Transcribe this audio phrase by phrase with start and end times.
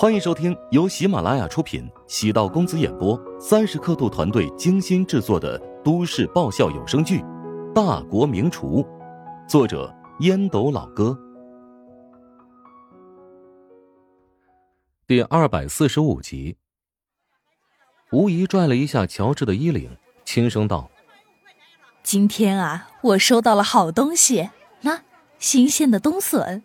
[0.00, 7.20] 欢迎收听由喜马拉雅出品、喜道公子演播、三十刻度团队精心制作的都市爆笑有声剧
[7.74, 8.82] 《大国名厨》，
[9.46, 11.14] 作者烟斗老哥，
[15.06, 16.56] 第二百四十五集。
[18.10, 19.94] 吴仪拽了一下乔治的衣领，
[20.24, 20.90] 轻声道
[22.02, 24.48] ：“今天啊，我收到了好东西，
[24.80, 25.02] 那
[25.38, 26.62] 新鲜的冬笋，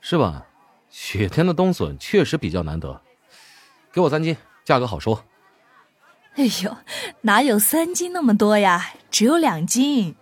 [0.00, 0.46] 是吧？”
[0.90, 3.00] 雪天的冬笋确实比较难得，
[3.92, 5.24] 给我三斤，价格好说。
[6.34, 6.76] 哎呦，
[7.22, 8.94] 哪有三斤那么多呀？
[9.10, 10.14] 只有两斤。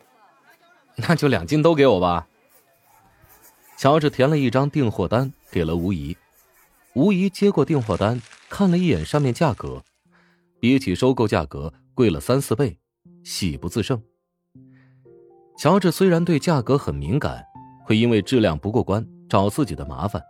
[0.97, 2.29] 那就两斤都给我吧。
[3.77, 6.17] 乔治填了一张订货单，给了吴姨。
[6.95, 9.85] 吴姨接过订货单，看了一眼上面价格，
[10.59, 12.79] 比起收购价格贵了三四倍，
[13.23, 14.03] 喜不自胜。
[15.57, 17.45] 乔治虽然对价格很敏感，
[17.85, 20.21] 会因为质量不过关找自己的麻烦。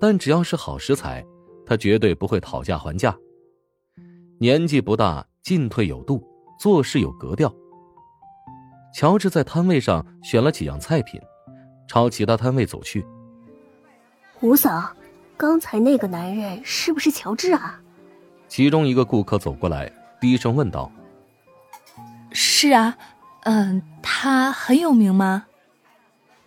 [0.00, 1.24] 但只要是好食材，
[1.66, 3.14] 他绝对不会讨价还价。
[4.38, 6.26] 年纪不大，进退有度，
[6.58, 7.54] 做事有格调。
[8.94, 11.20] 乔治在摊位上选了几样菜品，
[11.86, 13.06] 朝其他摊位走去。
[14.40, 14.90] 吴嫂，
[15.36, 17.78] 刚才那个男人是不是乔治啊？
[18.48, 20.90] 其中一个顾客走过来，低声问道
[22.32, 22.96] ：“是啊，
[23.42, 25.46] 嗯，他很有名吗？”“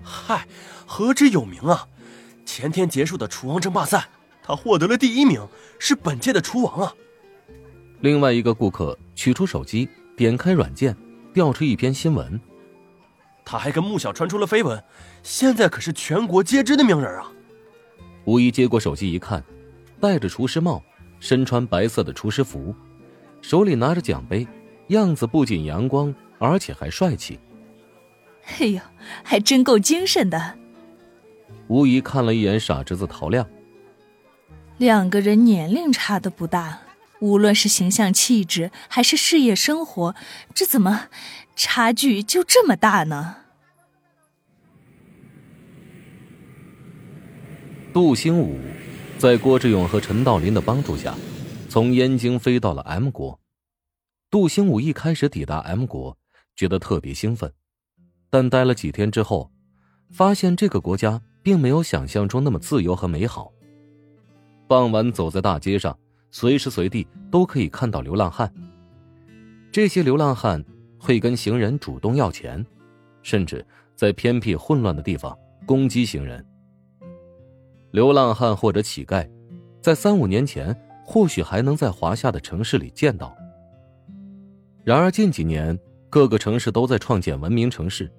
[0.04, 0.48] 嗨，
[0.86, 1.88] 何止有名啊！”
[2.56, 4.08] 前天结束的厨王争霸赛，
[4.44, 5.44] 他获得了第一名，
[5.80, 6.94] 是本届的厨王啊！
[8.02, 10.96] 另外一个顾客取出手机，点开软件，
[11.34, 12.40] 调出一篇新闻。
[13.44, 14.84] 他还跟穆小传出了绯闻，
[15.24, 17.32] 现在可是全国皆知的名人啊！
[18.26, 19.44] 吴一接过手机一看，
[20.00, 20.84] 戴着厨师帽，
[21.20, 22.76] 身穿白色的厨师服，
[23.42, 24.48] 手里拿着奖杯，
[24.90, 27.40] 样子不仅阳光，而且还帅气。
[28.46, 28.80] 哎呦，
[29.24, 30.60] 还真够精神的。
[31.68, 33.48] 吴仪看了一眼傻侄子陶亮，
[34.78, 36.82] 两个人年龄差的不大，
[37.20, 40.14] 无论是形象气质还是事业生活，
[40.54, 41.08] 这怎么
[41.56, 43.38] 差距就这么大呢？
[47.94, 48.60] 杜兴武
[49.18, 51.16] 在郭志勇和陈道林的帮助下，
[51.70, 53.40] 从燕京飞到了 M 国。
[54.30, 56.18] 杜兴武一开始抵达 M 国，
[56.56, 57.54] 觉得特别兴奋，
[58.30, 59.52] 但待了几天之后，
[60.12, 61.22] 发现这个国家。
[61.44, 63.52] 并没有想象中那么自由和美好。
[64.66, 65.96] 傍晚走在大街上，
[66.32, 68.52] 随时随地都可以看到流浪汉。
[69.72, 70.64] 这些流浪汉
[70.98, 72.66] 会跟行人主动要钱，
[73.22, 73.64] 甚至
[73.96, 76.44] 在偏僻混乱的地方攻击行人。
[77.92, 79.30] 流浪汉或者乞丐，
[79.82, 83.36] 在三五年前或许还能在华夏的城市里见到。
[84.84, 85.78] 然而近几年，
[86.10, 88.12] 各个城市都在创建文明城市，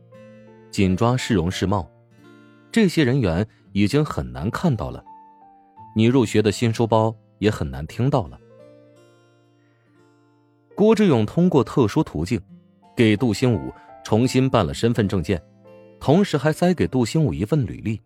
[0.70, 1.90] 紧抓市容市貌。
[2.74, 5.04] 这些人员已经很难看到了，
[5.94, 8.36] 你入学的新书包也很难听到了。
[10.74, 12.40] 郭志勇通过特殊途径，
[12.96, 13.72] 给杜兴武
[14.04, 15.40] 重新办了身份证件，
[16.00, 18.02] 同时还塞给杜兴武一份履历，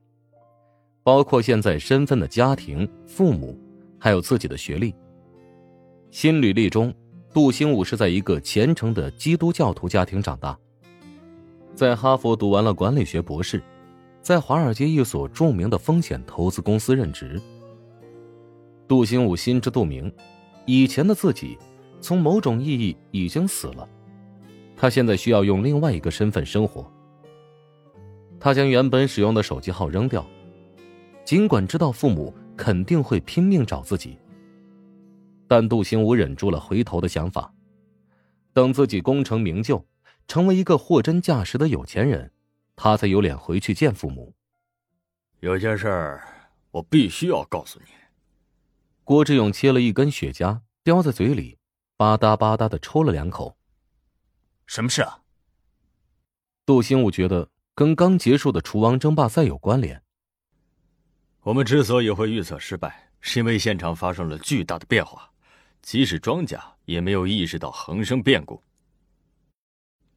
[1.02, 3.58] 包括现在身份的家庭、父母，
[3.98, 4.94] 还有自己的学历。
[6.10, 6.94] 新履历中，
[7.32, 10.58] 杜兴武是在一个虔诚的基督教徒家庭长大，
[11.74, 13.62] 在哈佛读完了管理学博士。
[14.20, 17.40] 在华尔街一所著名的风险投资公司任职。
[18.86, 20.12] 杜兴武心知肚明，
[20.66, 21.56] 以前的自己
[22.00, 23.88] 从某种意义已经死了，
[24.76, 26.90] 他现在需要用另外一个身份生活。
[28.40, 30.26] 他将原本使用的手机号扔掉，
[31.24, 34.16] 尽管知道父母肯定会拼命找自己，
[35.46, 37.52] 但杜兴武忍住了回头的想法，
[38.52, 39.84] 等自己功成名就，
[40.28, 42.30] 成为一个货真价实的有钱人。
[42.80, 44.32] 他才有脸回去见父母。
[45.40, 46.22] 有件事儿，
[46.70, 47.86] 我必须要告诉你。
[49.02, 51.58] 郭志勇切了一根雪茄，叼在嘴里，
[51.96, 53.58] 吧嗒吧嗒的抽了两口。
[54.66, 55.22] 什么事啊？
[56.64, 60.00] 杜兴武觉得跟刚结束的厨王争霸赛有关联。
[61.40, 65.28] 我们之所以会预测失败，是因为现场发生了巨大的变化，
[65.82, 68.62] 即使庄家也没有意识到横生变故。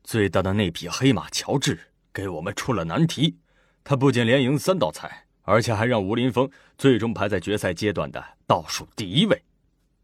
[0.03, 1.87] 最大的那匹黑马乔治。
[2.13, 3.37] 给我们出了难题，
[3.83, 9.43] 他不仅连赢三道菜，而且还让吴林峰最终排在决赛阶段的倒数第一位。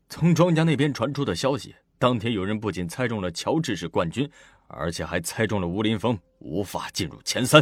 [0.10, 4.30] 从庄家那边传出的消息，当天有人不仅猜中了乔治是冠军，
[4.68, 7.62] 而且还猜中了吴林峰无法进入前三。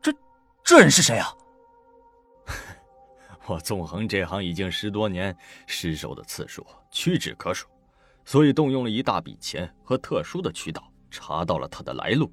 [0.00, 0.12] 这
[0.64, 1.28] 这人是谁啊？
[3.46, 5.36] 我纵横这行已经十多年，
[5.66, 7.66] 失手的次数屈指可数，
[8.24, 12.32] 所以动用了一大笔钱和特殊的渠道，查到了他的来路。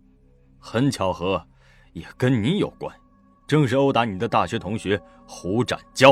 [0.65, 1.45] 很巧合，
[1.93, 2.93] 也跟你有关，
[3.45, 6.11] 正是殴打你的大学同学胡展娇。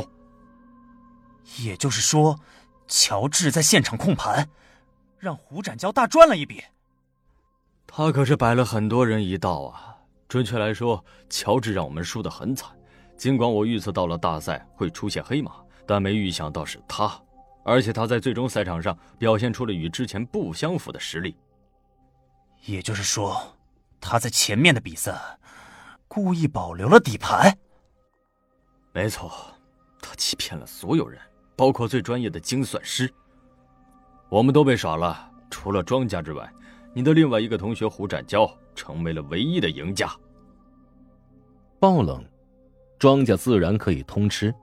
[1.57, 2.39] 也就是说，
[2.87, 4.47] 乔治在现场控盘，
[5.17, 6.63] 让胡展娇大赚了一笔。
[7.87, 9.97] 他可是摆了很多人一道啊！
[10.27, 12.69] 准确来说，乔治让我们输得很惨。
[13.17, 15.53] 尽管我预测到了大赛会出现黑马，
[15.87, 17.11] 但没预想到是他，
[17.65, 21.35] 而且他在最终赛场上表现出了与之前不相符的实力。
[22.65, 23.52] 也就是说，
[24.05, 25.15] 他在前面的比赛
[26.09, 27.57] 故意保留了底牌。
[28.91, 29.31] 没错，
[30.01, 31.19] 他欺骗了所有人，
[31.55, 33.11] 包括最专业的精算师。
[34.29, 36.51] 我们都被耍了，除了庄家之外。
[36.93, 40.11] 你的另外一个同学胡展娇成为了唯一的赢家。
[41.79, 42.23] 爆冷，
[42.99, 44.53] 庄家自然可以通吃。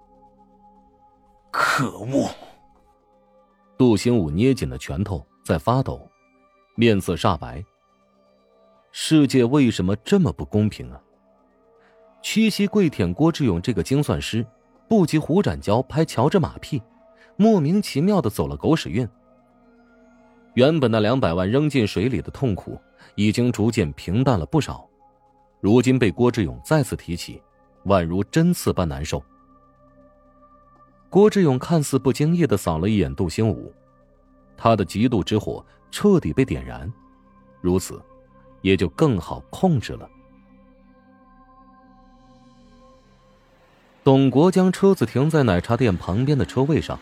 [1.51, 2.31] 可恶！
[3.77, 6.09] 杜兴武捏紧了拳头，在发抖，
[6.77, 7.65] 面色煞白。
[8.93, 11.01] 世界为什么这么不公平啊？
[12.23, 14.45] 屈膝跪舔郭志勇这个精算师，
[14.89, 16.83] 不及胡展娇拍乔治马屁，
[17.37, 19.09] 莫名其妙的走了狗屎运。
[20.55, 22.79] 原本那两百万扔进水里的痛苦，
[23.15, 24.89] 已经逐渐平淡了不少，
[25.61, 27.41] 如今被郭志勇再次提起，
[27.87, 29.23] 宛如针刺般难受。
[31.09, 33.73] 郭志勇看似不经意的扫了一眼杜兴武，
[34.57, 36.93] 他的嫉妒之火彻底被点燃，
[37.61, 38.03] 如此，
[38.63, 40.09] 也就更好控制了。
[44.03, 46.99] 董国将车子停在奶茶店旁边的车位上，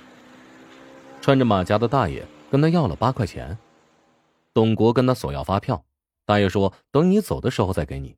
[1.20, 2.26] 穿着马甲的大爷。
[2.50, 3.58] 跟他要了八块钱，
[4.54, 5.84] 董国跟他索要发票，
[6.24, 8.16] 大爷说等你走的时候再给你。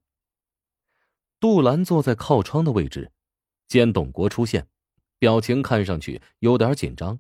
[1.41, 3.11] 杜兰坐在靠窗的位置，
[3.67, 4.69] 见董国出现，
[5.19, 7.19] 表情看上去有点紧张。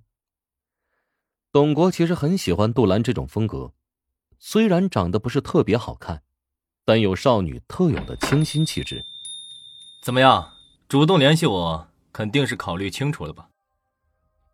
[1.50, 3.72] 董国其实很喜欢杜兰这种风格，
[4.42, 6.22] 虽然长得不是特别好看，
[6.84, 9.04] 但有少女特有的清新气质。
[10.02, 10.54] 怎么样，
[10.88, 13.50] 主动联系我，肯定是考虑清楚了吧？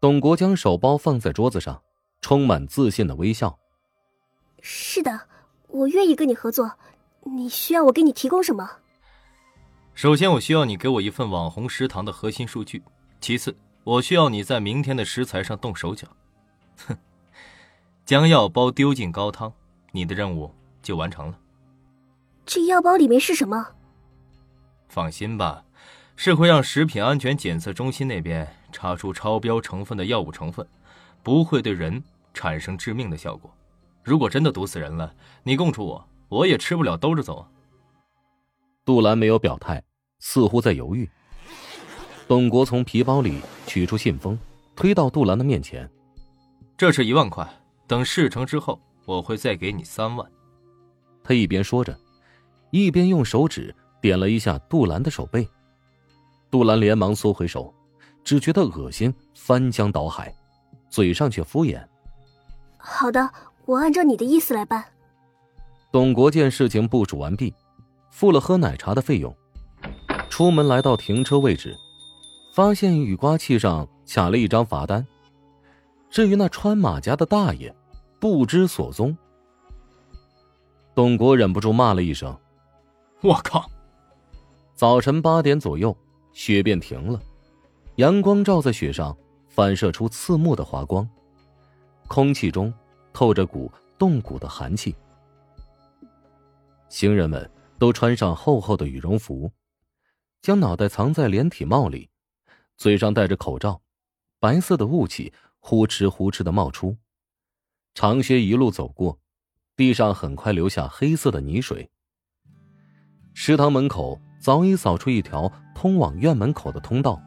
[0.01, 1.83] 董国将手包放在桌子上。
[2.23, 3.57] 充满自信的微笑。
[4.61, 5.29] 是的，
[5.69, 6.73] 我愿意跟你合作。
[7.23, 8.69] 你需要我给你提供什么？
[9.95, 12.83] 首先，我需要你给我一份网红食堂的核心数据。
[13.21, 16.09] 其次，我需要你在明天的食材上动手脚。
[16.89, 16.99] 哼，
[18.05, 19.53] 将药包丢进高汤，
[19.97, 20.53] 你的任务
[20.83, 21.39] 就完成了。
[22.45, 23.67] 这药包里面是什么？
[24.89, 25.65] 放心吧，
[26.17, 30.67] 是会让食品安全检测中心那边查出超标成分的药物成分。
[31.23, 32.05] 不会对人
[32.35, 33.51] 产生致命的效果。
[34.05, 35.13] 如果真的毒死人了，
[35.43, 37.45] 你供出我，我也吃不了兜着走。
[38.85, 39.83] 杜兰没有表态，
[40.21, 41.11] 似乎在犹豫。
[42.29, 44.39] 董国从皮包里取出信封，
[44.77, 45.91] 推到杜兰的面前
[46.79, 47.49] ：“这是一万块，
[47.89, 50.31] 等事成之后，我会再给你三万。”
[51.25, 51.99] 他一边说着，
[52.71, 55.49] 一边用手指点了一下杜兰的手背。
[56.51, 57.75] 杜兰连忙缩回手，
[58.23, 60.33] 只觉得恶心，翻江倒海。
[60.89, 61.85] 嘴上却敷衍
[62.79, 63.29] ：“好的，
[63.65, 64.83] 我按照你的意思来办。”
[65.91, 67.53] 董国见事情部署完毕，
[68.11, 69.35] 付了喝奶茶的费用，
[70.31, 71.77] 出门来到停车位置，
[72.55, 75.05] 发现雨刮器上卡了一张罚单。
[76.09, 77.75] 至于那穿马甲的大爷，
[78.19, 79.17] 不知所踪。
[80.95, 82.37] 董国忍不住骂了一声
[83.23, 83.71] ：“我靠！”
[84.75, 85.97] 早晨八点左右，
[86.33, 87.21] 雪便停了，
[87.97, 89.17] 阳光照在雪上。
[89.49, 91.09] 反射出刺目的华光，
[92.09, 92.71] 空气中
[93.11, 94.95] 透着股冻骨的寒气。
[96.91, 99.51] 行人们都穿上厚厚的羽绒服，
[100.43, 102.11] 将脑袋藏在连体帽里，
[102.77, 103.81] 嘴上戴着口罩，
[104.39, 106.95] 白色的雾气呼哧呼哧的冒出。
[107.97, 109.19] 长靴一路走过，
[109.75, 111.89] 地上很快留下黑色的泥水。
[113.33, 117.19] 食堂门口早已扫出一条通往院门口的通道。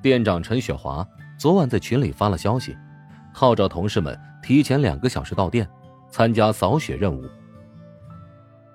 [0.00, 1.04] 店长陈雪华。
[1.36, 2.76] 昨晚在群里发了消息，
[3.32, 5.68] 号召同事们提前两个小时到店，
[6.08, 7.28] 参加扫雪任务。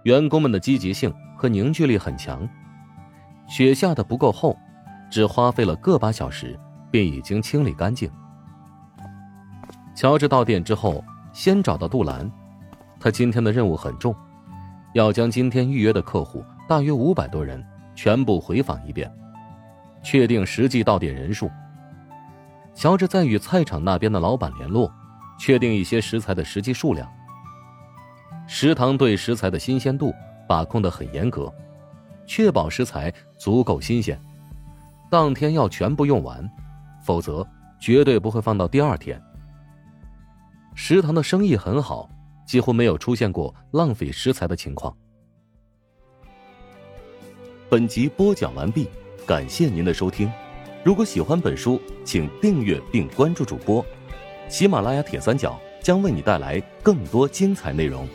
[0.03, 2.47] 员工们的积极性和凝聚力很强，
[3.47, 4.57] 雪下的不够厚，
[5.09, 6.59] 只花费了个把小时
[6.91, 8.11] 便已经清理干净。
[9.99, 11.03] 乔治到店之后，
[11.33, 12.31] 先找到杜兰，
[13.01, 14.15] 他今天的任务很重，
[14.93, 17.61] 要将今天预约的客户大约五百多人
[17.95, 19.13] 全部回访一遍，
[20.01, 21.51] 确定实际到店人数。
[22.73, 24.89] 乔治在与菜场那边的老板联络，
[25.37, 27.05] 确定一些食材的实际数量。
[28.47, 30.13] 食堂对食材的新鲜度
[30.47, 31.53] 把控的很严格，
[32.25, 34.17] 确保食材足够新鲜，
[35.11, 36.49] 当天要全部用完，
[37.03, 37.45] 否则
[37.81, 39.21] 绝对不会放到第二天。
[40.81, 42.09] 食堂的生意很好，
[42.47, 44.95] 几乎没有出现过浪费食材的情况。
[47.69, 48.87] 本集播讲完毕，
[49.27, 50.31] 感谢您的收听。
[50.81, 53.85] 如果喜欢本书，请订阅并关注主播。
[54.47, 58.07] 喜马拉雅铁三角将为你带来更多精彩内容。